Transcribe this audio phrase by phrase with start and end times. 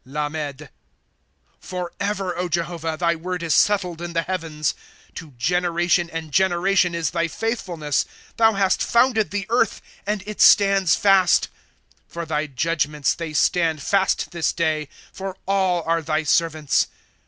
[0.03, 0.71] Lamed.'
[1.59, 4.73] Forever, Jehovah, Thy word is settled in the heavens.
[4.93, 8.05] * To generation and generation is thy faithfulness;
[8.37, 11.49] Thou hast founded the earth, and it stands fast.
[11.49, 16.87] ./Google =1 For thy judgments they stand fast this day; For all are thy servants.